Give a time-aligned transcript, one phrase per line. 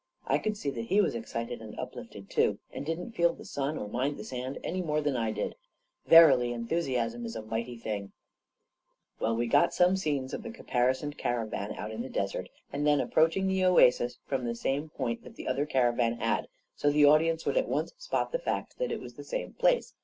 [0.25, 3.77] I could see that he was excited and uplifted, too, and didn't feel the sun
[3.77, 7.77] or mind the sand any more than I did I Verily, enthusiasm is a mighty
[7.77, 8.05] thing
[9.19, 12.49] I Well, we got some scenes of the caparisoned cara van out in the desert,
[12.73, 16.89] and then approaching the oasis from the same point that the other caravan had, so
[16.89, 19.93] the audience would at once spot the fact that it was the same place.